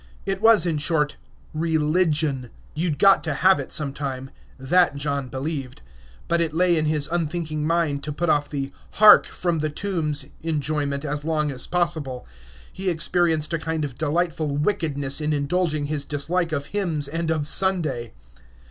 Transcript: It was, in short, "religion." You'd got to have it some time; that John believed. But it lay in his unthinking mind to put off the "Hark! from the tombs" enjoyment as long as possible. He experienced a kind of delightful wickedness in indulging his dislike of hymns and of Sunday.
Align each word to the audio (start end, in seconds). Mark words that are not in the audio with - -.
It 0.25 0.41
was, 0.41 0.65
in 0.65 0.79
short, 0.79 1.15
"religion." 1.53 2.49
You'd 2.73 2.97
got 2.97 3.23
to 3.23 3.35
have 3.35 3.59
it 3.59 3.71
some 3.71 3.93
time; 3.93 4.31
that 4.57 4.95
John 4.95 5.27
believed. 5.27 5.83
But 6.27 6.41
it 6.41 6.55
lay 6.55 6.75
in 6.75 6.85
his 6.85 7.07
unthinking 7.11 7.67
mind 7.67 8.03
to 8.05 8.11
put 8.11 8.27
off 8.27 8.49
the 8.49 8.71
"Hark! 8.93 9.27
from 9.27 9.59
the 9.59 9.69
tombs" 9.69 10.25
enjoyment 10.41 11.05
as 11.05 11.23
long 11.23 11.51
as 11.51 11.67
possible. 11.67 12.25
He 12.73 12.89
experienced 12.89 13.53
a 13.53 13.59
kind 13.59 13.85
of 13.85 13.99
delightful 13.99 14.57
wickedness 14.57 15.21
in 15.21 15.33
indulging 15.33 15.85
his 15.85 16.03
dislike 16.03 16.51
of 16.51 16.65
hymns 16.73 17.07
and 17.07 17.29
of 17.29 17.45
Sunday. 17.45 18.11